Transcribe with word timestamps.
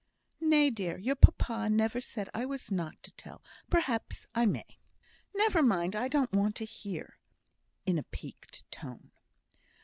"Nay, 0.39 0.71
dear! 0.71 0.97
your 0.97 1.13
papa 1.15 1.69
never 1.69 2.01
said 2.01 2.27
I 2.33 2.43
was 2.43 2.71
not 2.71 3.03
to 3.03 3.11
tell; 3.11 3.43
perhaps 3.69 4.25
I 4.33 4.47
may." 4.47 4.65
"Never 5.35 5.61
mind! 5.61 5.95
I 5.95 6.07
don't 6.07 6.33
want 6.33 6.55
to 6.55 6.65
hear," 6.65 7.19
in 7.85 7.99
a 7.99 8.03
piqued 8.03 8.63
tone. 8.71 9.11